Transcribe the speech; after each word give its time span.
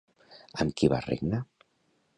Amb 0.65 0.73
qui 0.81 0.91
va 0.95 1.03
regnar? 1.09 1.45